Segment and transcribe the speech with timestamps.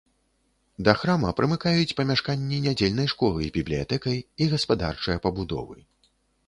[0.87, 5.77] Да храма прымыкаюць памяшканні нядзельнай школы з бібліятэкай і гаспадарчыя пабудовы.